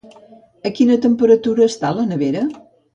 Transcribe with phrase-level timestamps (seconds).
[0.69, 2.47] A quina temperatura està la nevera?